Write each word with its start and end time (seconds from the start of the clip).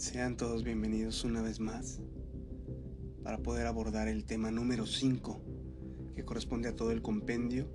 Sean 0.00 0.38
todos 0.38 0.64
bienvenidos 0.64 1.24
una 1.24 1.42
vez 1.42 1.60
más 1.60 2.00
para 3.22 3.36
poder 3.36 3.66
abordar 3.66 4.08
el 4.08 4.24
tema 4.24 4.50
número 4.50 4.86
5 4.86 5.42
que 6.16 6.24
corresponde 6.24 6.70
a 6.70 6.74
todo 6.74 6.90
el 6.90 7.02
compendio 7.02 7.70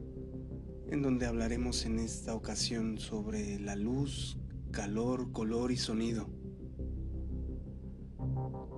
en 0.89 1.03
donde 1.03 1.27
hablaremos 1.27 1.85
en 1.85 1.99
esta 1.99 2.33
ocasión 2.33 2.97
sobre 2.97 3.59
la 3.59 3.75
luz, 3.75 4.39
calor, 4.71 5.33
color 5.33 5.71
y 5.71 5.77
sonido. 5.77 6.27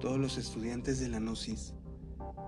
Todos 0.02 0.20
los 0.20 0.38
estudiantes 0.38 1.00
de 1.00 1.08
la 1.08 1.22
Gnosis 1.22 1.74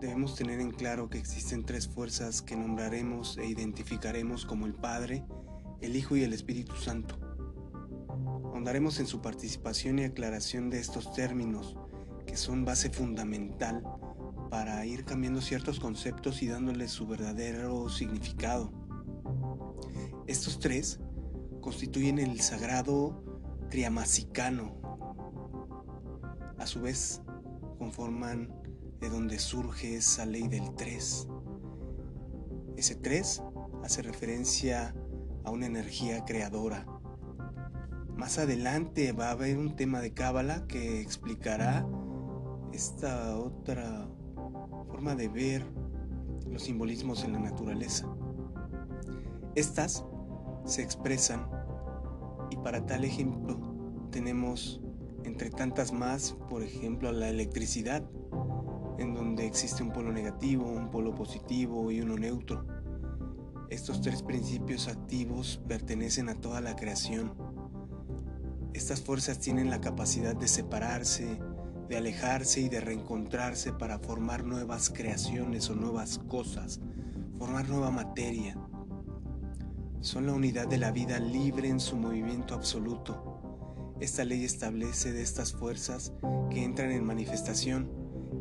debemos 0.02 0.36
tener 0.36 0.60
en 0.60 0.72
claro 0.72 1.10
que 1.10 1.18
existen 1.18 1.64
tres 1.64 1.88
fuerzas 1.88 2.42
que 2.42 2.58
nombraremos 2.58 3.38
e 3.38 3.48
identificaremos 3.48 4.46
como 4.46 4.66
el 4.66 4.74
Padre, 4.74 5.26
el 5.80 5.96
Hijo 5.96 6.18
y 6.18 6.24
el 6.24 6.34
Espíritu 6.34 6.76
Santo. 6.76 7.29
Ahondaremos 8.60 9.00
en 9.00 9.08
su 9.08 9.22
participación 9.22 10.00
y 10.00 10.04
aclaración 10.04 10.70
de 10.70 10.82
estos 10.82 11.14
términos, 11.14 11.78
que 12.28 12.36
son 12.36 12.66
base 12.66 12.90
fundamental 12.90 13.82
para 14.50 14.86
ir 14.86 15.06
cambiando 15.06 15.40
ciertos 15.40 15.80
conceptos 15.80 16.42
y 16.44 16.50
dándoles 16.50 16.92
su 16.92 17.08
verdadero 17.08 17.88
significado. 17.88 18.70
Estos 20.28 20.60
tres 20.60 21.00
constituyen 21.62 22.20
el 22.20 22.42
sagrado 22.42 23.24
triamasicano. 23.70 24.76
A 26.58 26.68
su 26.68 26.82
vez, 26.82 27.22
conforman 27.78 28.54
de 29.00 29.08
donde 29.08 29.40
surge 29.40 29.96
esa 29.96 30.26
ley 30.26 30.50
del 30.50 30.76
tres. 30.76 31.30
Ese 32.76 32.96
tres 32.96 33.42
hace 33.86 34.02
referencia 34.02 34.94
a 35.46 35.50
una 35.50 35.66
energía 35.66 36.26
creadora 36.26 36.99
más 38.20 38.38
adelante 38.38 39.14
va 39.14 39.30
a 39.30 39.32
haber 39.32 39.58
un 39.58 39.78
tema 39.78 40.02
de 40.02 40.12
Cábala 40.12 40.68
que 40.68 41.00
explicará 41.00 41.88
esta 42.74 43.38
otra 43.38 44.10
forma 44.90 45.16
de 45.16 45.30
ver 45.30 45.66
los 46.46 46.64
simbolismos 46.64 47.24
en 47.24 47.32
la 47.32 47.40
naturaleza. 47.40 48.14
Estas 49.56 50.04
se 50.66 50.82
expresan 50.82 51.50
y 52.52 52.58
para 52.58 52.86
tal 52.86 53.06
ejemplo 53.06 53.58
tenemos 54.12 54.82
entre 55.24 55.50
tantas 55.50 55.94
más, 55.94 56.36
por 56.50 56.62
ejemplo, 56.62 57.14
la 57.14 57.30
electricidad, 57.30 58.04
en 58.98 59.14
donde 59.14 59.46
existe 59.46 59.82
un 59.82 59.94
polo 59.94 60.12
negativo, 60.12 60.70
un 60.70 60.92
polo 60.92 61.16
positivo 61.16 61.90
y 61.90 62.02
uno 62.02 62.18
neutro. 62.18 62.66
Estos 63.70 64.02
tres 64.02 64.24
principios 64.24 64.90
activos 64.90 65.62
pertenecen 65.70 66.28
a 66.28 66.36
toda 66.36 66.60
la 66.60 66.76
creación 66.76 67.49
estas 68.74 69.02
fuerzas 69.02 69.40
tienen 69.40 69.70
la 69.70 69.82
capacidad 69.82 70.36
de 70.36 70.48
separarse, 70.48 71.40
de 71.88 71.98
alejarse 71.98 72.62
y 72.62 72.70
de 72.70 72.80
reencontrarse 72.80 73.74
para 73.74 74.00
formar 74.00 74.44
nuevas 74.44 74.90
creaciones 74.90 75.70
o 75.70 75.76
nuevas 75.76 76.20
cosas, 76.28 76.80
formar 77.38 77.68
nueva 77.68 77.90
materia. 77.90 78.58
Son 80.02 80.28
la 80.28 80.34
unidad 80.34 80.68
de 80.68 80.78
la 80.78 80.92
vida 80.92 81.20
libre 81.20 81.68
en 81.68 81.80
su 81.80 81.98
movimiento 81.98 82.54
absoluto. 82.54 83.96
Esta 84.00 84.24
ley 84.24 84.46
establece 84.46 85.12
de 85.12 85.24
estas 85.24 85.52
fuerzas 85.54 86.14
que 86.52 86.64
entran 86.64 86.92
en 86.92 87.04
manifestación 87.04 87.92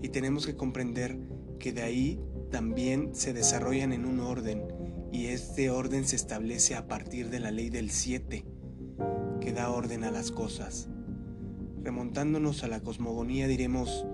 y 0.02 0.10
tenemos 0.10 0.46
que 0.46 0.56
comprender 0.56 1.18
que 1.58 1.72
de 1.72 1.82
ahí 1.82 2.20
también 2.50 3.14
se 3.14 3.32
desarrollan 3.32 3.92
en 3.92 4.04
un 4.04 4.20
orden 4.20 4.62
y 5.10 5.26
este 5.26 5.70
orden 5.70 6.06
se 6.06 6.16
establece 6.16 6.76
a 6.76 6.86
partir 6.86 7.30
de 7.30 7.40
la 7.40 7.50
ley 7.50 7.70
del 7.70 7.90
7 7.90 8.57
que 9.40 9.52
da 9.52 9.70
orden 9.70 10.04
a 10.04 10.10
las 10.10 10.30
cosas. 10.30 10.88
Remontándonos 11.82 12.64
a 12.64 12.68
la 12.68 12.80
cosmogonía 12.80 13.46
diremos, 13.46 14.06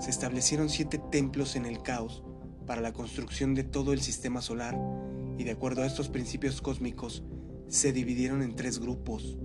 se 0.00 0.10
establecieron 0.10 0.68
siete 0.68 1.00
templos 1.10 1.56
en 1.56 1.64
el 1.64 1.82
caos 1.82 2.24
para 2.66 2.80
la 2.80 2.92
construcción 2.92 3.54
de 3.54 3.64
todo 3.64 3.92
el 3.92 4.00
sistema 4.00 4.42
solar 4.42 4.78
y 5.38 5.44
de 5.44 5.52
acuerdo 5.52 5.82
a 5.82 5.86
estos 5.86 6.08
principios 6.08 6.60
cósmicos 6.60 7.24
se 7.68 7.92
dividieron 7.92 8.42
en 8.42 8.56
tres 8.56 8.78
grupos 8.78 9.38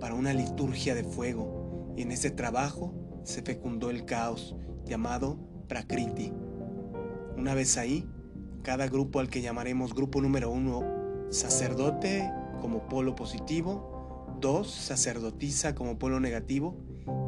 para 0.00 0.14
una 0.14 0.32
liturgia 0.32 0.94
de 0.94 1.04
fuego 1.04 1.94
y 1.96 2.02
en 2.02 2.12
ese 2.12 2.30
trabajo 2.30 2.94
se 3.24 3.42
fecundó 3.42 3.90
el 3.90 4.04
caos 4.04 4.56
llamado 4.84 5.38
Prakriti. 5.68 6.32
Una 7.36 7.54
vez 7.54 7.76
ahí, 7.76 8.08
cada 8.62 8.88
grupo 8.88 9.20
al 9.20 9.28
que 9.28 9.42
llamaremos 9.42 9.94
grupo 9.94 10.20
número 10.20 10.50
uno, 10.50 10.82
sacerdote, 11.30 12.30
como 12.60 12.88
polo 12.88 13.14
positivo, 13.14 14.36
2 14.40 14.70
sacerdotisa 14.70 15.74
como 15.74 15.98
polo 15.98 16.20
negativo 16.20 16.76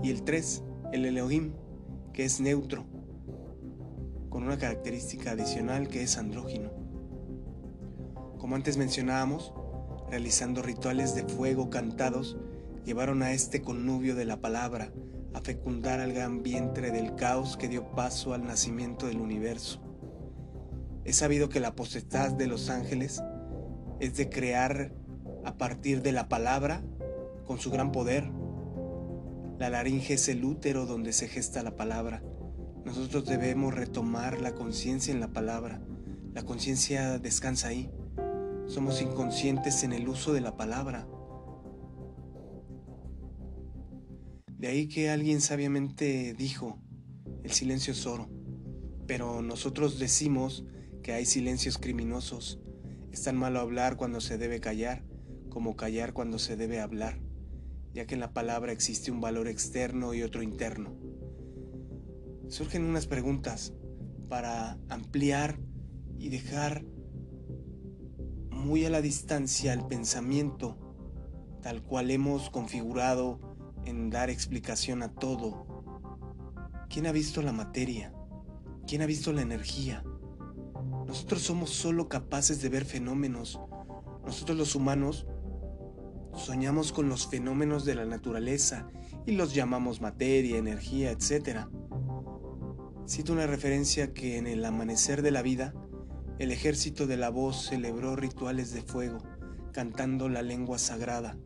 y 0.03 0.11
el 0.11 0.23
3 0.23 0.63
el 0.93 1.05
Elohim 1.07 1.53
que 2.13 2.25
es 2.25 2.41
neutro, 2.41 2.85
con 4.29 4.43
una 4.43 4.59
característica 4.59 5.33
adicional 5.33 5.89
que 5.89 6.03
es 6.03 6.19
andrógino. 6.19 6.71
Como 8.39 8.57
antes 8.57 8.77
mencionábamos, 8.77 9.53
realizando 10.11 10.63
rituales 10.63 11.15
de 11.15 11.25
fuego 11.25 11.71
cantados, 11.71 12.37
llevaron 12.85 13.23
a 13.23 13.33
este 13.33 13.63
connubio 13.63 14.15
de 14.15 14.25
la 14.25 14.41
palabra 14.41 14.93
a 15.35 15.41
fecundar 15.41 16.01
al 16.01 16.13
gran 16.13 16.43
vientre 16.43 16.91
del 16.91 17.15
caos 17.15 17.57
que 17.57 17.69
dio 17.69 17.93
paso 17.93 18.35
al 18.35 18.45
nacimiento 18.45 19.07
del 19.07 19.21
universo. 19.21 19.81
Es 21.05 21.17
sabido 21.17 21.49
que 21.49 21.61
la 21.61 21.77
potestad 21.77 22.33
de 22.33 22.47
los 22.47 22.71
ángeles 22.71 23.23
es 24.01 24.17
de 24.17 24.29
crear 24.29 24.93
a 25.45 25.57
partir 25.57 26.03
de 26.03 26.13
la 26.13 26.29
palabra 26.29 26.83
con 27.47 27.59
su 27.59 27.71
gran 27.71 27.93
poder. 27.93 28.31
La 29.59 29.71
laringe 29.71 30.15
es 30.15 30.29
el 30.29 30.45
útero 30.45 30.87
donde 30.87 31.13
se 31.13 31.29
gesta 31.29 31.63
la 31.63 31.77
palabra. 31.77 32.23
Nosotros 32.85 33.27
debemos 33.27 33.75
retomar 33.75 34.41
la 34.41 34.55
conciencia 34.55 35.13
en 35.13 35.21
la 35.21 35.33
palabra. 35.33 35.83
La 36.33 36.43
conciencia 36.43 37.19
descansa 37.19 37.69
ahí. 37.69 37.91
Somos 38.67 39.03
inconscientes 39.03 39.83
en 39.83 39.93
el 39.93 40.09
uso 40.09 40.33
de 40.33 40.41
la 40.41 40.57
palabra. 40.57 41.07
De 44.57 44.69
ahí 44.69 44.89
que 44.89 45.11
alguien 45.11 45.41
sabiamente 45.41 46.35
dijo, 46.35 46.79
el 47.43 47.51
silencio 47.51 47.93
es 47.93 48.07
oro. 48.07 48.29
Pero 49.07 49.43
nosotros 49.43 49.99
decimos 49.99 50.65
que 51.03 51.13
hay 51.13 51.27
silencios 51.27 51.79
criminosos. 51.79 52.61
Es 53.11 53.25
tan 53.25 53.37
malo 53.37 53.59
hablar 53.61 53.97
cuando 53.97 54.21
se 54.21 54.39
debe 54.39 54.61
callar 54.61 55.10
como 55.51 55.77
callar 55.77 56.15
cuando 56.15 56.39
se 56.39 56.57
debe 56.57 56.81
hablar, 56.81 57.19
ya 57.93 58.07
que 58.07 58.15
en 58.15 58.21
la 58.21 58.33
palabra 58.33 58.73
existe 58.73 59.11
un 59.11 59.21
valor 59.21 59.49
externo 59.49 60.15
y 60.15 60.23
otro 60.23 60.43
interno. 60.43 60.97
Surgen 62.49 62.85
unas 62.85 63.07
preguntas 63.07 63.75
para 64.29 64.79
ampliar 64.89 65.59
y 66.19 66.31
dejar 66.31 66.85
muy 68.51 68.85
a 68.85 68.91
la 68.91 69.03
distancia 69.03 69.73
el 69.73 69.87
pensamiento 69.87 70.79
tal 71.63 71.83
cual 71.83 72.11
hemos 72.11 72.51
configurado 72.51 73.39
en 73.85 74.11
dar 74.11 74.31
explicación 74.31 75.03
a 75.03 75.13
todo. 75.13 75.67
¿Quién 76.89 77.07
ha 77.07 77.13
visto 77.13 77.43
la 77.43 77.53
materia? 77.53 78.13
¿Quién 78.87 79.03
ha 79.03 79.07
visto 79.07 79.33
la 79.33 79.43
energía? 79.43 80.03
Nosotros 81.07 81.43
somos 81.43 81.71
solo 81.71 82.09
capaces 82.09 82.63
de 82.63 82.69
ver 82.69 82.85
fenómenos. 82.85 83.61
Nosotros 84.25 84.57
los 84.57 84.75
humanos 84.75 85.27
Soñamos 86.35 86.93
con 86.93 87.09
los 87.09 87.27
fenómenos 87.27 87.85
de 87.85 87.95
la 87.95 88.05
naturaleza 88.05 88.89
y 89.27 89.33
los 89.33 89.55
llamamos 89.55 90.01
materia, 90.01 90.57
energía, 90.57 91.11
etc. 91.11 91.67
Cito 93.09 93.33
una 93.33 93.47
referencia 93.47 94.13
que 94.13 94.39
en 94.39 94.47
el 94.47 94.65
amanecer 94.65 95.23
de 95.23 95.31
la 95.31 95.43
vida, 95.43 95.75
el 96.39 96.53
ejército 96.53 97.07
de 97.07 97.17
la 97.17 97.29
voz 97.29 97.67
celebró 97.67 98.17
rituales 98.17 98.73
de 98.73 98.83
fuego, 98.83 99.19
cantando 99.73 100.29
la 100.29 100.43
lengua 100.43 100.79
sagrada. 100.79 101.37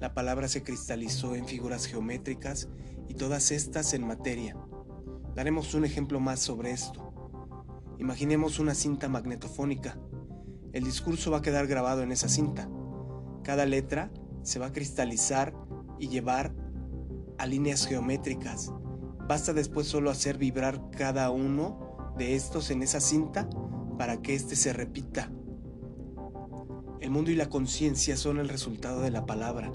La 0.00 0.14
palabra 0.14 0.46
se 0.46 0.62
cristalizó 0.62 1.34
en 1.34 1.46
figuras 1.46 1.86
geométricas 1.86 2.68
y 3.08 3.14
todas 3.14 3.50
estas 3.50 3.94
en 3.94 4.06
materia. 4.06 4.56
Daremos 5.34 5.74
un 5.74 5.84
ejemplo 5.84 6.20
más 6.20 6.40
sobre 6.40 6.70
esto. 6.70 7.12
Imaginemos 7.98 8.60
una 8.60 8.74
cinta 8.74 9.08
magnetofónica. 9.08 9.98
El 10.72 10.84
discurso 10.84 11.30
va 11.30 11.38
a 11.38 11.42
quedar 11.42 11.66
grabado 11.66 12.02
en 12.02 12.12
esa 12.12 12.28
cinta. 12.28 12.68
Cada 13.48 13.64
letra 13.64 14.10
se 14.42 14.58
va 14.58 14.66
a 14.66 14.72
cristalizar 14.74 15.54
y 15.98 16.08
llevar 16.08 16.52
a 17.38 17.46
líneas 17.46 17.86
geométricas. 17.86 18.74
Basta 19.26 19.54
después 19.54 19.86
solo 19.86 20.10
hacer 20.10 20.36
vibrar 20.36 20.90
cada 20.90 21.30
uno 21.30 22.12
de 22.18 22.34
estos 22.34 22.70
en 22.70 22.82
esa 22.82 23.00
cinta 23.00 23.48
para 23.96 24.20
que 24.20 24.34
éste 24.34 24.54
se 24.54 24.74
repita. 24.74 25.32
El 27.00 27.10
mundo 27.10 27.30
y 27.30 27.36
la 27.36 27.48
conciencia 27.48 28.18
son 28.18 28.38
el 28.38 28.50
resultado 28.50 29.00
de 29.00 29.12
la 29.12 29.24
palabra. 29.24 29.72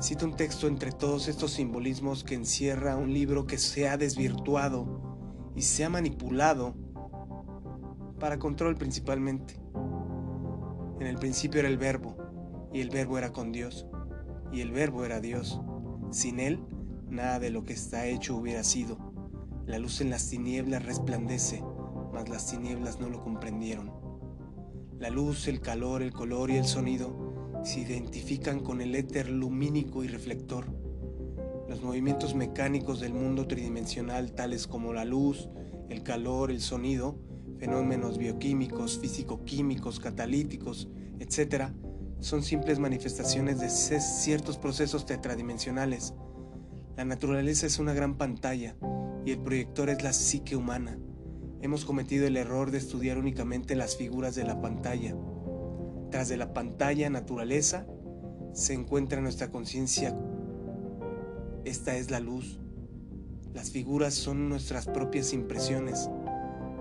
Cito 0.00 0.24
un 0.24 0.36
texto 0.36 0.68
entre 0.68 0.92
todos 0.92 1.26
estos 1.26 1.50
simbolismos 1.50 2.22
que 2.22 2.36
encierra 2.36 2.94
un 2.94 3.12
libro 3.12 3.44
que 3.44 3.58
se 3.58 3.88
ha 3.88 3.96
desvirtuado 3.96 5.50
y 5.56 5.62
se 5.62 5.84
ha 5.84 5.88
manipulado 5.88 6.76
para 8.20 8.38
control 8.38 8.76
principalmente. 8.76 9.60
En 11.00 11.08
el 11.08 11.16
principio 11.16 11.58
era 11.58 11.68
el 11.68 11.76
verbo, 11.76 12.19
y 12.72 12.80
el 12.80 12.90
verbo 12.90 13.18
era 13.18 13.32
con 13.32 13.52
Dios, 13.52 13.86
y 14.52 14.60
el 14.60 14.72
verbo 14.72 15.04
era 15.04 15.20
Dios. 15.20 15.60
Sin 16.10 16.40
Él, 16.40 16.60
nada 17.08 17.38
de 17.38 17.50
lo 17.50 17.64
que 17.64 17.72
está 17.72 18.06
hecho 18.06 18.36
hubiera 18.36 18.64
sido. 18.64 18.98
La 19.66 19.78
luz 19.78 20.00
en 20.00 20.10
las 20.10 20.28
tinieblas 20.28 20.84
resplandece, 20.84 21.62
mas 22.12 22.28
las 22.28 22.50
tinieblas 22.50 23.00
no 23.00 23.08
lo 23.08 23.22
comprendieron. 23.22 23.92
La 24.98 25.10
luz, 25.10 25.48
el 25.48 25.60
calor, 25.60 26.02
el 26.02 26.12
color 26.12 26.50
y 26.50 26.56
el 26.56 26.64
sonido 26.64 27.30
se 27.62 27.80
identifican 27.80 28.60
con 28.60 28.80
el 28.80 28.94
éter 28.94 29.28
lumínico 29.30 30.02
y 30.04 30.08
reflector. 30.08 30.66
Los 31.68 31.82
movimientos 31.82 32.34
mecánicos 32.34 33.00
del 33.00 33.14
mundo 33.14 33.46
tridimensional, 33.46 34.32
tales 34.32 34.66
como 34.66 34.92
la 34.92 35.04
luz, 35.04 35.48
el 35.88 36.02
calor, 36.02 36.50
el 36.50 36.60
sonido, 36.60 37.16
fenómenos 37.58 38.18
bioquímicos, 38.18 38.98
físico-químicos, 38.98 40.00
catalíticos, 40.00 40.88
etc., 41.18 41.72
son 42.20 42.42
simples 42.42 42.78
manifestaciones 42.78 43.60
de 43.60 43.70
ciertos 43.70 44.58
procesos 44.58 45.06
tetradimensionales. 45.06 46.14
La 46.96 47.04
naturaleza 47.04 47.66
es 47.66 47.78
una 47.78 47.94
gran 47.94 48.16
pantalla 48.18 48.76
y 49.24 49.32
el 49.32 49.38
proyector 49.38 49.88
es 49.88 50.02
la 50.02 50.12
psique 50.12 50.54
humana. 50.54 50.98
Hemos 51.62 51.84
cometido 51.84 52.26
el 52.26 52.36
error 52.36 52.70
de 52.70 52.78
estudiar 52.78 53.18
únicamente 53.18 53.74
las 53.74 53.96
figuras 53.96 54.34
de 54.34 54.44
la 54.44 54.60
pantalla. 54.60 55.16
Tras 56.10 56.28
de 56.28 56.36
la 56.36 56.52
pantalla 56.52 57.08
naturaleza 57.08 57.86
se 58.52 58.74
encuentra 58.74 59.20
nuestra 59.20 59.50
conciencia. 59.50 60.14
Esta 61.64 61.96
es 61.96 62.10
la 62.10 62.20
luz. 62.20 62.60
Las 63.54 63.70
figuras 63.70 64.14
son 64.14 64.48
nuestras 64.48 64.86
propias 64.86 65.32
impresiones. 65.32 66.10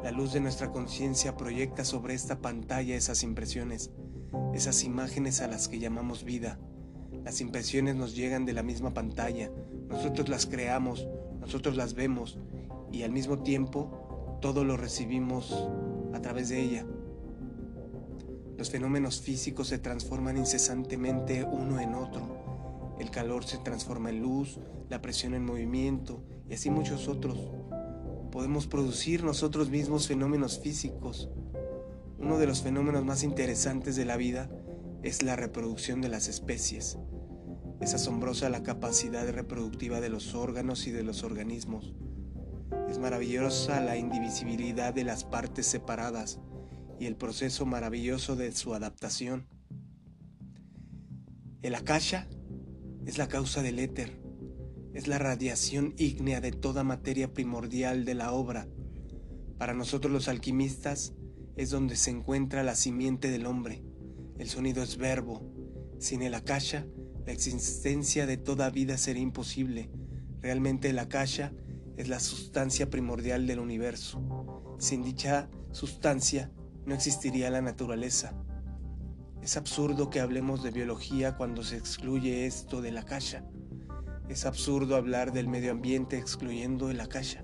La 0.03 0.11
luz 0.11 0.33
de 0.33 0.41
nuestra 0.41 0.71
conciencia 0.71 1.37
proyecta 1.37 1.85
sobre 1.85 2.13
esta 2.13 2.41
pantalla 2.41 2.95
esas 2.95 3.23
impresiones 3.23 3.91
esas 4.53 4.83
imágenes 4.83 5.41
a 5.41 5.47
las 5.47 5.67
que 5.67 5.79
llamamos 5.79 6.23
vida. 6.23 6.59
Las 7.23 7.41
impresiones 7.41 7.95
nos 7.95 8.15
llegan 8.15 8.45
de 8.45 8.53
la 8.53 8.63
misma 8.63 8.93
pantalla, 8.93 9.51
nosotros 9.89 10.29
las 10.29 10.45
creamos, 10.45 11.07
nosotros 11.39 11.75
las 11.75 11.93
vemos 11.93 12.39
y 12.91 13.03
al 13.03 13.11
mismo 13.11 13.39
tiempo 13.39 14.37
todo 14.41 14.63
lo 14.63 14.77
recibimos 14.77 15.69
a 16.13 16.21
través 16.21 16.49
de 16.49 16.61
ella. 16.61 16.85
Los 18.57 18.69
fenómenos 18.69 19.21
físicos 19.21 19.67
se 19.67 19.79
transforman 19.79 20.37
incesantemente 20.37 21.43
uno 21.43 21.79
en 21.79 21.95
otro. 21.95 22.97
El 22.99 23.09
calor 23.09 23.45
se 23.45 23.57
transforma 23.57 24.09
en 24.09 24.21
luz, 24.21 24.59
la 24.89 25.01
presión 25.01 25.33
en 25.33 25.45
movimiento 25.45 26.23
y 26.49 26.53
así 26.53 26.69
muchos 26.69 27.07
otros. 27.07 27.37
Podemos 28.31 28.67
producir 28.67 29.23
nosotros 29.23 29.69
mismos 29.69 30.07
fenómenos 30.07 30.59
físicos 30.59 31.29
uno 32.19 32.37
de 32.37 32.47
los 32.47 32.61
fenómenos 32.61 33.05
más 33.05 33.23
interesantes 33.23 33.95
de 33.95 34.03
la 34.03 34.17
vida 34.17 34.49
es 35.03 35.23
la 35.23 35.37
reproducción 35.37 36.01
de 36.01 36.09
las 36.09 36.27
especies. 36.27 36.97
Es 37.79 37.93
asombrosa 37.93 38.49
la 38.49 38.61
capacidad 38.61 39.27
reproductiva 39.29 40.01
de 40.01 40.09
los 40.09 40.35
órganos 40.35 40.85
y 40.85 40.91
de 40.91 41.03
los 41.03 41.23
organismos. 41.23 41.93
Es 42.89 42.99
maravillosa 42.99 43.79
la 43.79 43.95
indivisibilidad 43.95 44.93
de 44.93 45.05
las 45.05 45.23
partes 45.23 45.65
separadas 45.65 46.39
y 46.99 47.05
el 47.05 47.15
proceso 47.15 47.65
maravilloso 47.65 48.35
de 48.35 48.51
su 48.51 48.73
adaptación. 48.73 49.47
El 51.61 51.73
akasha 51.73 52.27
es 53.05 53.17
la 53.17 53.29
causa 53.29 53.61
del 53.63 53.79
éter, 53.79 54.21
es 54.93 55.07
la 55.07 55.19
radiación 55.19 55.93
ígnea 55.97 56.41
de 56.41 56.51
toda 56.51 56.83
materia 56.83 57.33
primordial 57.33 58.03
de 58.03 58.15
la 58.15 58.33
obra. 58.33 58.67
Para 59.57 59.73
nosotros 59.73 60.11
los 60.11 60.27
alquimistas, 60.27 61.13
es 61.59 61.71
donde 61.71 61.97
se 61.97 62.09
encuentra 62.09 62.63
la 62.63 62.73
simiente 62.73 63.29
del 63.29 63.45
hombre. 63.45 63.83
El 64.37 64.47
sonido 64.47 64.81
es 64.81 64.95
verbo. 64.95 65.43
Sin 65.97 66.21
el 66.21 66.33
akasha, 66.33 66.87
la 67.25 67.33
existencia 67.33 68.25
de 68.25 68.37
toda 68.37 68.69
vida 68.69 68.97
sería 68.97 69.23
imposible. 69.23 69.91
Realmente 70.39 70.91
el 70.91 70.99
akasha 70.99 71.51
es 71.97 72.07
la 72.07 72.21
sustancia 72.21 72.89
primordial 72.89 73.45
del 73.45 73.59
universo. 73.59 74.77
Sin 74.79 75.03
dicha 75.03 75.49
sustancia 75.73 76.49
no 76.85 76.95
existiría 76.95 77.49
la 77.49 77.61
naturaleza. 77.61 78.41
Es 79.41 79.57
absurdo 79.57 80.09
que 80.09 80.21
hablemos 80.21 80.63
de 80.63 80.71
biología 80.71 81.35
cuando 81.35 81.65
se 81.65 81.75
excluye 81.75 82.45
esto 82.45 82.81
del 82.81 82.97
akasha. 82.97 83.43
Es 84.29 84.45
absurdo 84.45 84.95
hablar 84.95 85.33
del 85.33 85.49
medio 85.49 85.71
ambiente 85.71 86.17
excluyendo 86.17 86.89
el 86.89 87.01
akasha. 87.01 87.43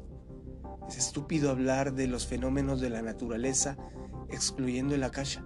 Es 0.87 0.97
estúpido 0.97 1.49
hablar 1.51 1.95
de 1.95 2.07
los 2.07 2.25
fenómenos 2.27 2.79
de 2.79 2.91
la 2.91 3.01
naturaleza 3.01 3.75
excluyendo 4.29 4.95
el 4.95 5.03
akasha. 5.03 5.45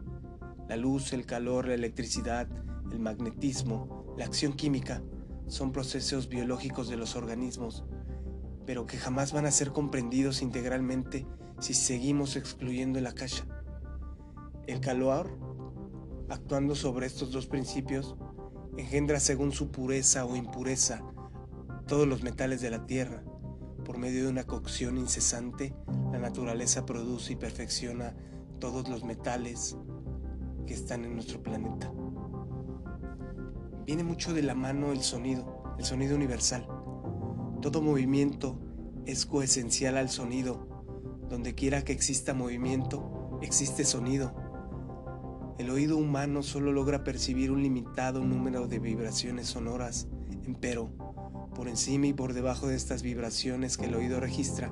La 0.67 0.77
luz, 0.77 1.13
el 1.13 1.25
calor, 1.25 1.67
la 1.67 1.73
electricidad, 1.73 2.47
el 2.91 2.99
magnetismo, 2.99 4.15
la 4.17 4.25
acción 4.25 4.53
química 4.53 5.01
son 5.47 5.71
procesos 5.71 6.29
biológicos 6.29 6.89
de 6.89 6.97
los 6.97 7.15
organismos, 7.15 7.85
pero 8.65 8.85
que 8.85 8.97
jamás 8.97 9.33
van 9.33 9.45
a 9.45 9.51
ser 9.51 9.71
comprendidos 9.71 10.41
integralmente 10.41 11.25
si 11.59 11.73
seguimos 11.73 12.35
excluyendo 12.35 12.99
el 12.99 13.07
akasha. 13.07 13.45
El 14.67 14.79
calor, 14.79 15.35
actuando 16.29 16.75
sobre 16.75 17.07
estos 17.07 17.31
dos 17.31 17.47
principios, 17.47 18.15
engendra 18.77 19.19
según 19.19 19.51
su 19.51 19.71
pureza 19.71 20.25
o 20.25 20.35
impureza 20.35 21.03
todos 21.87 22.07
los 22.07 22.21
metales 22.21 22.61
de 22.61 22.69
la 22.69 22.85
tierra. 22.85 23.23
Por 23.83 23.97
medio 23.97 24.23
de 24.23 24.29
una 24.29 24.43
cocción 24.43 24.97
incesante, 24.97 25.73
la 26.11 26.19
naturaleza 26.19 26.85
produce 26.85 27.33
y 27.33 27.35
perfecciona 27.35 28.15
todos 28.59 28.89
los 28.89 29.03
metales 29.03 29.77
que 30.67 30.73
están 30.73 31.05
en 31.05 31.13
nuestro 31.13 31.41
planeta. 31.41 31.91
Viene 33.85 34.03
mucho 34.03 34.33
de 34.33 34.43
la 34.43 34.53
mano 34.53 34.91
el 34.91 35.01
sonido, 35.01 35.63
el 35.77 35.85
sonido 35.85 36.15
universal. 36.15 36.67
Todo 37.61 37.81
movimiento 37.81 38.59
es 39.05 39.25
coesencial 39.25 39.97
al 39.97 40.09
sonido. 40.09 40.67
Donde 41.27 41.55
quiera 41.55 41.83
que 41.83 41.93
exista 41.93 42.33
movimiento, 42.33 43.39
existe 43.41 43.83
sonido. 43.85 44.35
El 45.57 45.69
oído 45.69 45.97
humano 45.97 46.43
solo 46.43 46.71
logra 46.71 47.03
percibir 47.03 47.51
un 47.51 47.63
limitado 47.63 48.23
número 48.23 48.67
de 48.67 48.79
vibraciones 48.79 49.47
sonoras, 49.47 50.07
pero 50.61 50.91
por 51.55 51.67
encima 51.67 52.07
y 52.07 52.13
por 52.13 52.33
debajo 52.33 52.67
de 52.67 52.75
estas 52.75 53.01
vibraciones 53.03 53.77
que 53.77 53.85
el 53.85 53.95
oído 53.95 54.19
registra, 54.19 54.71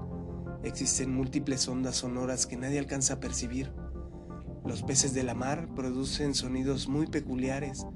Existen 0.68 1.16
múltiples 1.16 1.66
ondas 1.69 1.96
sonoras 1.96 2.46
que 2.46 2.58
nadie 2.58 2.78
alcanza 2.78 3.14
a 3.14 3.19
percibir. 3.22 3.72
Los 4.66 4.84
peces 4.84 5.14
de 5.14 5.24
la 5.24 5.34
mar 5.34 5.69
producen 5.74 6.36
sonidos 6.36 6.89
muy 6.89 7.08
peculiares. 7.08 7.88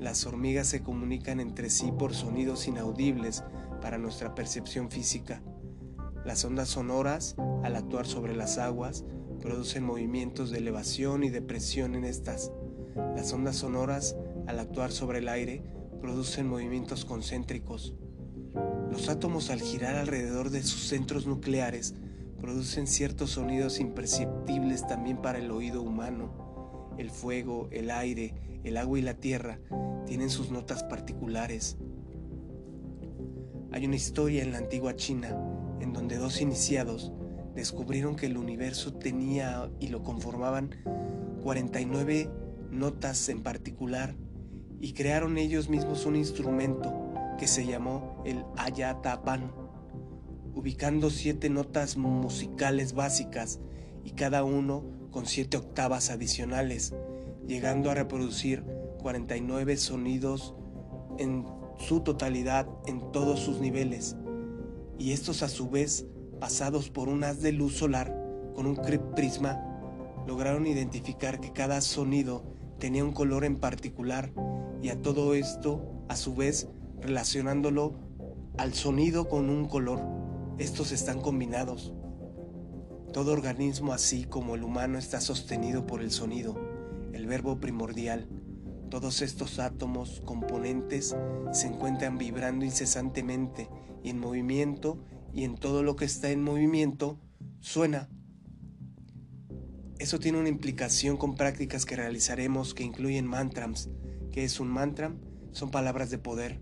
Las 0.00 0.24
hormigas 0.24 0.66
se 0.66 0.82
comunican 0.82 1.38
entre 1.38 1.68
sí 1.68 1.92
por 1.92 2.14
sonidos 2.14 2.66
inaudibles 2.66 3.44
para 3.82 3.98
nuestra 3.98 4.34
percepción 4.34 4.90
física. 4.90 5.42
Las 6.24 6.46
ondas 6.46 6.70
sonoras, 6.70 7.36
al 7.62 7.76
actuar 7.76 8.06
sobre 8.06 8.34
las 8.34 8.56
aguas, 8.56 9.04
producen 9.42 9.84
movimientos 9.84 10.50
de 10.50 10.58
elevación 10.58 11.24
y 11.24 11.28
de 11.28 11.42
presión 11.42 11.94
en 11.94 12.06
estas. 12.06 12.52
Las 13.14 13.34
ondas 13.34 13.56
sonoras, 13.56 14.16
al 14.46 14.60
actuar 14.60 14.92
sobre 14.92 15.18
el 15.18 15.28
aire, 15.28 15.62
producen 16.00 16.48
movimientos 16.48 17.04
concéntricos. 17.04 17.94
Los 18.90 19.10
átomos 19.10 19.50
al 19.50 19.60
girar 19.60 19.96
alrededor 19.96 20.48
de 20.48 20.62
sus 20.62 20.88
centros 20.88 21.26
nucleares 21.26 21.94
producen 22.44 22.86
ciertos 22.86 23.30
sonidos 23.30 23.80
imperceptibles 23.80 24.86
también 24.86 25.16
para 25.16 25.38
el 25.38 25.50
oído 25.50 25.80
humano. 25.80 26.92
El 26.98 27.10
fuego, 27.10 27.70
el 27.72 27.90
aire, 27.90 28.34
el 28.64 28.76
agua 28.76 28.98
y 28.98 29.02
la 29.02 29.14
tierra 29.14 29.60
tienen 30.04 30.28
sus 30.28 30.50
notas 30.50 30.84
particulares. 30.84 31.78
Hay 33.72 33.86
una 33.86 33.96
historia 33.96 34.42
en 34.42 34.52
la 34.52 34.58
antigua 34.58 34.94
China 34.94 35.34
en 35.80 35.94
donde 35.94 36.18
dos 36.18 36.42
iniciados 36.42 37.14
descubrieron 37.54 38.14
que 38.14 38.26
el 38.26 38.36
universo 38.36 38.92
tenía 38.92 39.70
y 39.80 39.88
lo 39.88 40.02
conformaban 40.02 40.68
49 41.42 42.28
notas 42.70 43.30
en 43.30 43.42
particular 43.42 44.16
y 44.82 44.92
crearon 44.92 45.38
ellos 45.38 45.70
mismos 45.70 46.04
un 46.04 46.16
instrumento 46.16 46.92
que 47.38 47.46
se 47.46 47.64
llamó 47.64 48.22
el 48.26 48.44
Ayatapan 48.58 49.63
ubicando 50.54 51.10
siete 51.10 51.50
notas 51.50 51.96
musicales 51.96 52.94
básicas 52.94 53.60
y 54.04 54.12
cada 54.12 54.44
uno 54.44 54.84
con 55.10 55.26
siete 55.26 55.56
octavas 55.56 56.10
adicionales, 56.10 56.94
llegando 57.46 57.90
a 57.90 57.94
reproducir 57.94 58.64
49 58.98 59.76
sonidos 59.76 60.54
en 61.18 61.44
su 61.78 62.00
totalidad 62.00 62.68
en 62.86 63.12
todos 63.12 63.40
sus 63.40 63.60
niveles, 63.60 64.16
y 64.98 65.12
estos 65.12 65.42
a 65.42 65.48
su 65.48 65.68
vez, 65.68 66.06
pasados 66.40 66.90
por 66.90 67.08
un 67.08 67.24
haz 67.24 67.40
de 67.40 67.52
luz 67.52 67.76
solar 67.76 68.16
con 68.54 68.66
un 68.66 68.76
prisma, 69.14 69.60
lograron 70.26 70.66
identificar 70.66 71.40
que 71.40 71.52
cada 71.52 71.80
sonido 71.80 72.44
tenía 72.78 73.04
un 73.04 73.12
color 73.12 73.44
en 73.44 73.56
particular 73.56 74.32
y 74.82 74.88
a 74.88 75.00
todo 75.00 75.34
esto, 75.34 76.04
a 76.08 76.16
su 76.16 76.34
vez, 76.34 76.68
relacionándolo 77.00 77.94
al 78.56 78.74
sonido 78.74 79.28
con 79.28 79.50
un 79.50 79.66
color. 79.66 80.23
Estos 80.58 80.92
están 80.92 81.20
combinados. 81.20 81.92
Todo 83.12 83.32
organismo, 83.32 83.92
así 83.92 84.24
como 84.24 84.54
el 84.54 84.62
humano, 84.62 84.98
está 84.98 85.20
sostenido 85.20 85.84
por 85.84 86.00
el 86.00 86.12
sonido, 86.12 86.56
el 87.12 87.26
verbo 87.26 87.58
primordial. 87.58 88.28
Todos 88.88 89.20
estos 89.20 89.58
átomos, 89.58 90.22
componentes, 90.24 91.16
se 91.52 91.66
encuentran 91.66 92.18
vibrando 92.18 92.64
incesantemente 92.64 93.68
y 94.04 94.10
en 94.10 94.20
movimiento 94.20 95.02
y 95.32 95.42
en 95.42 95.56
todo 95.56 95.82
lo 95.82 95.96
que 95.96 96.04
está 96.04 96.30
en 96.30 96.44
movimiento 96.44 97.18
suena. 97.58 98.08
Eso 99.98 100.20
tiene 100.20 100.38
una 100.38 100.48
implicación 100.48 101.16
con 101.16 101.34
prácticas 101.34 101.84
que 101.84 101.96
realizaremos 101.96 102.74
que 102.74 102.84
incluyen 102.84 103.26
mantras. 103.26 103.88
¿Qué 104.30 104.44
es 104.44 104.60
un 104.60 104.68
mantra? 104.68 105.16
Son 105.50 105.72
palabras 105.72 106.10
de 106.10 106.18
poder, 106.18 106.60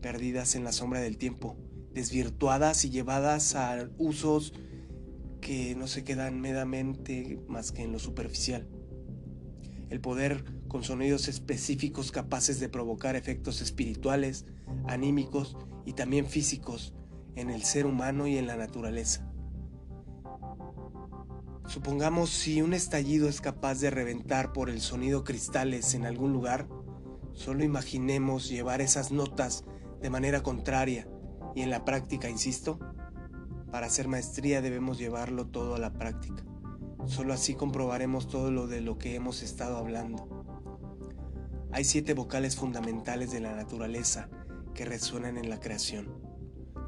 perdidas 0.00 0.56
en 0.56 0.64
la 0.64 0.72
sombra 0.72 1.00
del 1.00 1.18
tiempo, 1.18 1.56
desvirtuadas 1.92 2.84
y 2.84 2.90
llevadas 2.90 3.54
a 3.54 3.88
usos 3.98 4.52
que 5.40 5.74
no 5.74 5.86
se 5.86 6.04
quedan 6.04 6.40
meramente 6.40 7.40
más 7.48 7.72
que 7.72 7.82
en 7.82 7.92
lo 7.92 7.98
superficial. 7.98 8.68
El 9.88 10.00
poder 10.00 10.44
con 10.68 10.82
sonidos 10.82 11.28
específicos 11.28 12.12
capaces 12.12 12.60
de 12.60 12.68
provocar 12.68 13.16
efectos 13.16 13.62
espirituales, 13.62 14.44
anímicos 14.86 15.56
y 15.86 15.94
también 15.94 16.26
físicos 16.26 16.94
en 17.36 17.50
el 17.50 17.62
ser 17.62 17.86
humano 17.86 18.26
y 18.26 18.36
en 18.36 18.46
la 18.46 18.56
naturaleza. 18.56 19.30
Supongamos 21.66 22.30
si 22.30 22.62
un 22.62 22.74
estallido 22.74 23.28
es 23.28 23.40
capaz 23.40 23.80
de 23.80 23.90
reventar 23.90 24.52
por 24.52 24.70
el 24.70 24.80
sonido 24.80 25.24
cristales 25.24 25.94
en 25.94 26.06
algún 26.06 26.32
lugar, 26.32 26.68
solo 27.32 27.62
imaginemos 27.62 28.48
llevar 28.48 28.80
esas 28.80 29.12
notas 29.12 29.64
de 30.00 30.10
manera 30.10 30.42
contraria 30.42 31.08
y 31.54 31.62
en 31.62 31.70
la 31.70 31.84
práctica, 31.84 32.28
insisto, 32.28 32.78
para 33.70 33.86
hacer 33.86 34.08
maestría 34.08 34.62
debemos 34.62 34.98
llevarlo 34.98 35.46
todo 35.46 35.74
a 35.74 35.78
la 35.78 35.92
práctica. 35.92 36.44
Solo 37.06 37.32
así 37.32 37.54
comprobaremos 37.54 38.28
todo 38.28 38.50
lo 38.50 38.66
de 38.66 38.80
lo 38.80 38.98
que 38.98 39.14
hemos 39.14 39.42
estado 39.42 39.76
hablando. 39.76 40.44
Hay 41.70 41.84
siete 41.84 42.14
vocales 42.14 42.56
fundamentales 42.56 43.30
de 43.30 43.40
la 43.40 43.54
naturaleza 43.54 44.28
que 44.74 44.84
resuenan 44.84 45.36
en 45.36 45.50
la 45.50 45.60
creación. 45.60 46.08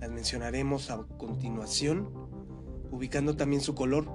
Las 0.01 0.11
mencionaremos 0.11 0.91
a 0.91 1.07
continuación, 1.19 2.11
ubicando 2.91 3.37
también 3.37 3.61
su 3.61 3.75
color. 3.75 4.09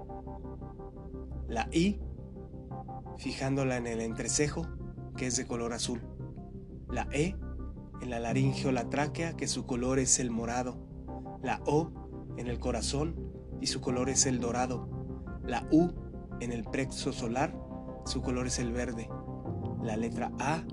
La 1.48 1.70
I, 1.72 2.00
fijándola 3.18 3.78
en 3.78 3.86
el 3.86 4.02
entrecejo, 4.02 4.66
que 5.16 5.28
es 5.28 5.38
de 5.38 5.46
color 5.46 5.74
azul. 5.74 6.02
La 6.90 7.08
E, 7.12 7.36
en 8.02 8.10
la 8.10 8.20
laringe 8.20 8.68
o 8.68 8.72
la 8.72 8.90
tráquea, 8.90 9.36
que 9.36 9.48
su 9.48 9.66
color 9.66 10.00
es 10.00 10.20
el 10.20 10.32
morado. 10.32 10.78
La 11.42 11.62
O, 11.66 11.92
en 12.38 12.48
el 12.48 12.60
corazón, 12.60 13.16
y 13.62 13.68
su 13.68 13.82
color 13.82 14.10
es 14.10 14.26
el 14.26 14.40
dorado. 14.40 14.90
La 15.44 15.68
U, 15.72 15.92
en 16.40 16.52
el 16.52 16.64
plexo 16.64 17.14
solar, 17.14 17.56
su 18.06 18.22
color 18.22 18.48
es 18.48 18.60
el 18.60 18.72
verde. 18.72 19.10
La 19.84 19.98
letra 19.98 20.32
A, 20.40 20.64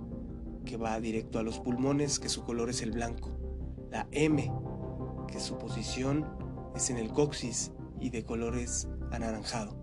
que 0.64 0.76
va 0.76 1.00
directo 1.00 1.38
a 1.38 1.43
los 1.43 1.61
pulmones, 1.61 2.19
que 2.19 2.29
su 2.29 2.45
color 2.45 2.71
es 2.71 2.83
el 2.83 2.93
blanco. 2.93 3.31
La 3.91 4.09
M, 4.11 4.50
que 5.29 5.41
su 5.41 5.59
posición 5.59 6.26
es 6.75 6.91
en 6.91 6.97
el 6.97 7.12
coxis 7.12 7.73
y 8.00 8.11
de 8.11 8.25
colores 8.25 8.88
anaranjado. 9.11 9.76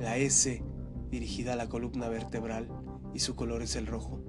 La 0.00 0.16
S, 0.16 0.62
dirigida 1.10 1.54
a 1.54 1.56
la 1.56 1.68
columna 1.68 2.08
vertebral 2.08 2.68
y 3.14 3.20
su 3.20 3.34
color 3.36 3.62
es 3.62 3.76
el 3.76 3.86
rojo. 3.86 4.20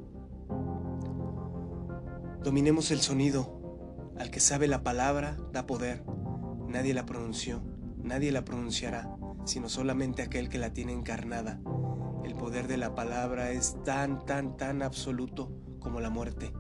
Dominemos 2.45 2.91
el 2.91 3.01
sonido. 3.01 4.13
Al 4.19 4.29
que 4.29 4.39
sabe 4.39 4.67
la 4.67 4.83
palabra 4.83 5.35
da 5.51 5.65
poder. 5.65 6.03
Nadie 6.67 6.93
la 6.93 7.07
pronunció, 7.07 7.63
nadie 7.97 8.31
la 8.31 8.45
pronunciará, 8.45 9.17
sino 9.45 9.67
solamente 9.67 10.21
aquel 10.21 10.47
que 10.47 10.59
la 10.59 10.71
tiene 10.71 10.93
encarnada. 10.93 11.59
El 12.23 12.35
poder 12.35 12.67
de 12.67 12.77
la 12.77 12.93
palabra 12.93 13.49
es 13.49 13.75
tan, 13.83 14.27
tan, 14.27 14.57
tan 14.57 14.83
absoluto 14.83 15.51
como 15.79 15.99
la 16.01 16.11
muerte. 16.11 16.53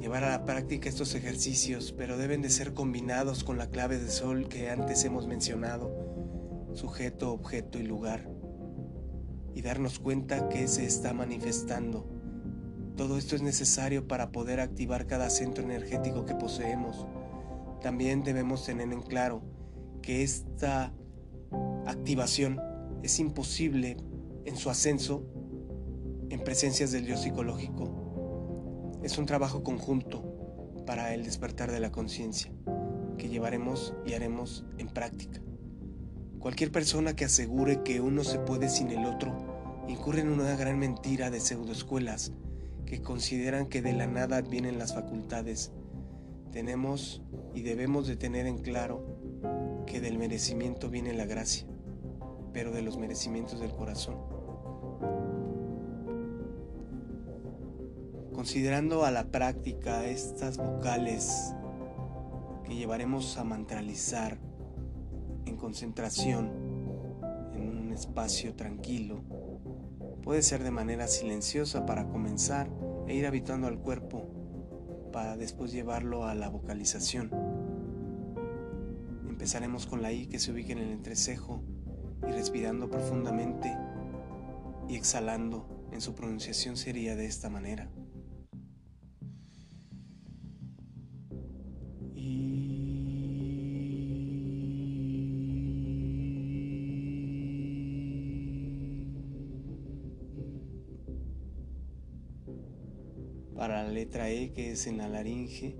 Llevar 0.00 0.24
a 0.24 0.30
la 0.30 0.46
práctica 0.46 0.88
estos 0.88 1.14
ejercicios, 1.14 1.92
pero 1.92 2.16
deben 2.16 2.40
de 2.40 2.48
ser 2.48 2.72
combinados 2.72 3.44
con 3.44 3.58
la 3.58 3.68
clave 3.68 3.98
de 3.98 4.08
sol 4.08 4.48
que 4.48 4.70
antes 4.70 5.04
hemos 5.04 5.26
mencionado, 5.26 6.70
sujeto, 6.72 7.30
objeto 7.30 7.78
y 7.78 7.82
lugar, 7.82 8.26
y 9.54 9.60
darnos 9.60 9.98
cuenta 9.98 10.48
que 10.48 10.66
se 10.66 10.86
está 10.86 11.12
manifestando. 11.12 12.19
Todo 13.00 13.16
esto 13.16 13.34
es 13.34 13.40
necesario 13.40 14.06
para 14.06 14.30
poder 14.30 14.60
activar 14.60 15.06
cada 15.06 15.30
centro 15.30 15.64
energético 15.64 16.26
que 16.26 16.34
poseemos. 16.34 17.06
También 17.80 18.22
debemos 18.22 18.66
tener 18.66 18.92
en 18.92 19.00
claro 19.00 19.40
que 20.02 20.22
esta 20.22 20.92
activación 21.86 22.60
es 23.02 23.18
imposible 23.18 23.96
en 24.44 24.54
su 24.54 24.68
ascenso 24.68 25.24
en 26.28 26.44
presencias 26.44 26.92
del 26.92 27.06
yo 27.06 27.16
psicológico. 27.16 29.00
Es 29.02 29.16
un 29.16 29.24
trabajo 29.24 29.62
conjunto 29.64 30.84
para 30.84 31.14
el 31.14 31.24
despertar 31.24 31.72
de 31.72 31.80
la 31.80 31.90
conciencia 31.90 32.52
que 33.16 33.30
llevaremos 33.30 33.94
y 34.04 34.12
haremos 34.12 34.66
en 34.76 34.88
práctica. 34.88 35.40
Cualquier 36.38 36.70
persona 36.70 37.16
que 37.16 37.24
asegure 37.24 37.82
que 37.82 38.02
uno 38.02 38.24
se 38.24 38.40
puede 38.40 38.68
sin 38.68 38.90
el 38.90 39.06
otro 39.06 39.86
incurre 39.88 40.20
en 40.20 40.28
una 40.28 40.54
gran 40.54 40.78
mentira 40.78 41.30
de 41.30 41.40
pseudoescuelas 41.40 42.34
que 42.90 43.00
consideran 43.02 43.68
que 43.68 43.82
de 43.82 43.92
la 43.92 44.08
nada 44.08 44.40
vienen 44.40 44.76
las 44.76 44.94
facultades. 44.94 45.70
Tenemos 46.50 47.22
y 47.54 47.62
debemos 47.62 48.08
de 48.08 48.16
tener 48.16 48.48
en 48.48 48.58
claro 48.58 49.06
que 49.86 50.00
del 50.00 50.18
merecimiento 50.18 50.90
viene 50.90 51.14
la 51.14 51.24
gracia, 51.24 51.68
pero 52.52 52.72
de 52.72 52.82
los 52.82 52.98
merecimientos 52.98 53.60
del 53.60 53.70
corazón. 53.76 54.16
Considerando 58.32 59.04
a 59.04 59.12
la 59.12 59.28
práctica 59.30 60.04
estas 60.06 60.56
vocales 60.58 61.54
que 62.64 62.74
llevaremos 62.74 63.38
a 63.38 63.44
mantralizar 63.44 64.36
en 65.46 65.56
concentración 65.56 66.50
en 67.54 67.68
un 67.68 67.92
espacio 67.92 68.56
tranquilo, 68.56 69.22
puede 70.24 70.42
ser 70.42 70.64
de 70.64 70.72
manera 70.72 71.06
silenciosa 71.06 71.86
para 71.86 72.08
comenzar 72.08 72.79
e 73.10 73.14
ir 73.14 73.26
habitando 73.26 73.66
al 73.66 73.80
cuerpo 73.80 74.30
para 75.12 75.36
después 75.36 75.72
llevarlo 75.72 76.26
a 76.26 76.34
la 76.36 76.48
vocalización. 76.48 77.28
Empezaremos 79.28 79.86
con 79.86 80.00
la 80.00 80.12
I 80.12 80.28
que 80.28 80.38
se 80.38 80.52
ubica 80.52 80.72
en 80.72 80.78
el 80.78 80.92
entrecejo 80.92 81.60
y 82.22 82.30
respirando 82.30 82.88
profundamente 82.88 83.76
y 84.88 84.94
exhalando 84.94 85.88
en 85.90 86.00
su 86.00 86.14
pronunciación 86.14 86.76
sería 86.76 87.16
de 87.16 87.26
esta 87.26 87.50
manera. 87.50 87.90
Para 103.60 103.82
la 103.82 103.90
letra 103.90 104.30
E 104.30 104.52
que 104.54 104.72
es 104.72 104.86
en 104.86 104.96
la 104.96 105.06
laringe. 105.06 105.76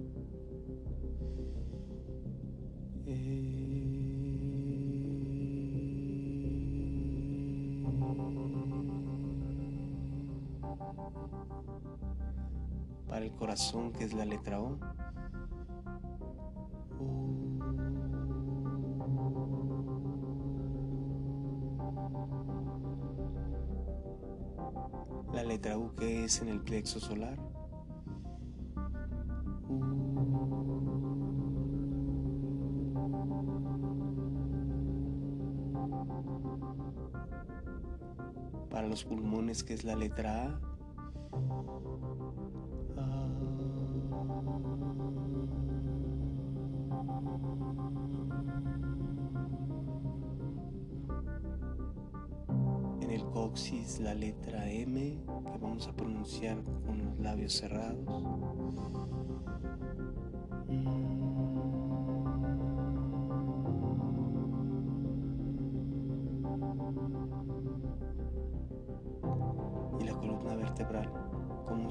Para 13.09 13.25
el 13.25 13.33
corazón 13.33 13.93
que 13.93 14.05
es 14.05 14.13
la 14.13 14.27
letra 14.27 14.61
O. 14.61 14.79
La 25.33 25.45
letra 25.45 25.79
U 25.79 25.95
que 25.95 26.25
es 26.25 26.43
en 26.43 26.51
el 26.51 26.61
plexo 26.61 27.01
solar. 27.01 27.39
Que 39.51 39.75
es 39.75 39.83
la 39.83 39.97
letra 39.97 40.45
A. 40.45 40.61
En 53.01 53.11
el 53.11 53.25
coxis 53.31 53.99
la 53.99 54.15
letra 54.15 54.71
M 54.71 55.19
que 55.27 55.59
vamos 55.59 55.89
a 55.89 55.97
pronunciar 55.97 56.63
con 56.87 57.05
los 57.05 57.19
labios 57.19 57.53
cerrados. 57.55 59.00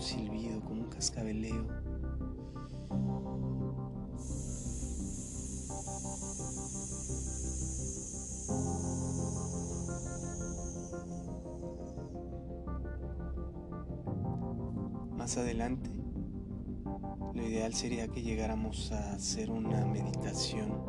silbido, 0.02 0.62
como 0.62 0.84
un 0.84 0.90
cascabeleo. 0.90 1.68
Más 15.18 15.38
adelante, 15.38 15.90
lo 17.34 17.44
ideal 17.44 17.74
sería 17.74 18.08
que 18.08 18.22
llegáramos 18.22 18.92
a 18.92 19.14
hacer 19.14 19.52
una 19.52 19.86
meditación 19.86 20.82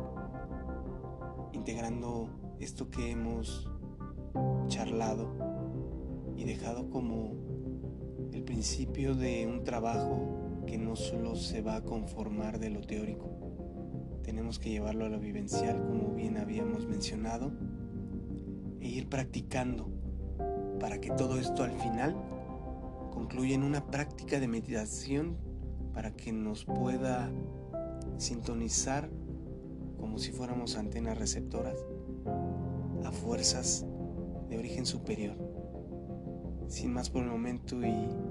integrando 1.53 2.29
esto 2.59 2.89
que 2.89 3.11
hemos 3.11 3.69
charlado 4.67 5.35
y 6.35 6.45
dejado 6.45 6.89
como 6.89 7.40
el 8.41 8.45
principio 8.45 9.13
de 9.13 9.45
un 9.45 9.63
trabajo 9.63 10.63
que 10.65 10.79
no 10.79 10.95
solo 10.95 11.35
se 11.35 11.61
va 11.61 11.75
a 11.75 11.83
conformar 11.83 12.57
de 12.57 12.71
lo 12.71 12.81
teórico, 12.81 13.29
tenemos 14.23 14.57
que 14.57 14.71
llevarlo 14.71 15.05
a 15.05 15.09
lo 15.09 15.19
vivencial 15.19 15.79
como 15.85 16.15
bien 16.15 16.37
habíamos 16.37 16.87
mencionado 16.87 17.51
e 18.79 18.87
ir 18.87 19.09
practicando 19.09 19.91
para 20.79 20.99
que 20.99 21.11
todo 21.11 21.37
esto 21.37 21.63
al 21.63 21.73
final 21.73 22.15
concluya 23.11 23.53
en 23.53 23.61
una 23.61 23.85
práctica 23.85 24.39
de 24.39 24.47
meditación 24.47 25.37
para 25.93 26.15
que 26.15 26.31
nos 26.31 26.65
pueda 26.65 27.31
sintonizar 28.17 29.07
como 29.99 30.17
si 30.17 30.31
fuéramos 30.31 30.77
antenas 30.77 31.15
receptoras 31.19 31.77
a 33.05 33.11
fuerzas 33.11 33.85
de 34.49 34.57
origen 34.57 34.87
superior. 34.87 35.37
Sin 36.67 36.91
más 36.93 37.11
por 37.11 37.21
el 37.21 37.29
momento 37.29 37.85
y 37.85 38.30